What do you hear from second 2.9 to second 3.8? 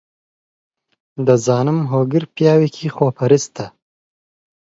خۆپەرستە.